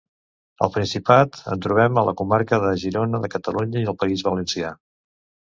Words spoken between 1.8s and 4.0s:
a la comarca de Girona de Catalunya i